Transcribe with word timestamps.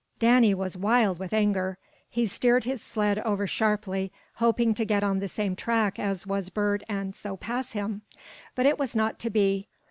Danny 0.17 0.55
was 0.55 0.75
wild 0.75 1.19
with 1.19 1.31
anger. 1.31 1.77
He 2.09 2.25
steered 2.25 2.63
his 2.63 2.81
sled 2.81 3.19
over 3.19 3.45
sharply, 3.45 4.11
hoping 4.37 4.73
to 4.73 4.83
get 4.83 5.03
on 5.03 5.19
the 5.19 5.27
same 5.27 5.55
track 5.55 5.99
as 5.99 6.25
was 6.25 6.49
Bert 6.49 6.81
and 6.89 7.15
so 7.15 7.37
pass 7.37 7.73
him. 7.73 8.01
But 8.55 8.65
it 8.65 8.79
was 8.79 8.95
not 8.95 9.19
to 9.19 9.29
be. 9.29 9.67